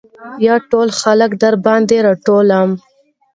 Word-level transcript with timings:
يا 0.45 0.55
ټول 0.69 0.87
خلک 1.01 1.31
درباندې 1.43 1.97
راټولم. 2.07 2.69